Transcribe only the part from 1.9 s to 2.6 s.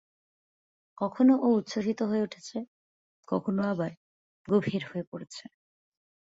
হয়ে উঠছে,